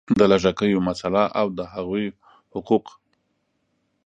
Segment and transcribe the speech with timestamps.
[0.17, 2.05] د لږکیو مسله او د هغوی
[2.53, 2.85] حقوق